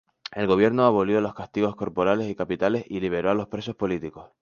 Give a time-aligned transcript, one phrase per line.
[0.33, 4.31] El gobierno abolió los castigos corporales y capitales y liberó a los presos políticos.